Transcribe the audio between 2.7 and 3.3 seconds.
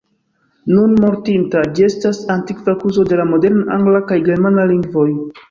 kuzo de la